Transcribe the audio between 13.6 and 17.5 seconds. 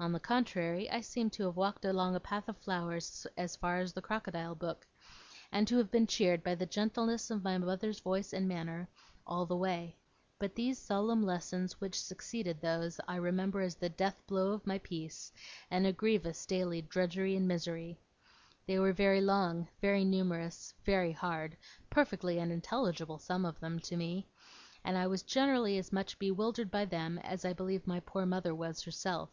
as the death blow of my peace, and a grievous daily drudgery and